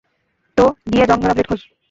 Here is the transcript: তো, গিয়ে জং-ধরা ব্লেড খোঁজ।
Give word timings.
তো, 0.57 0.63
গিয়ে 0.91 1.05
জং-ধরা 1.05 1.33
ব্লেড 1.33 1.47
খোঁজ। 1.47 1.61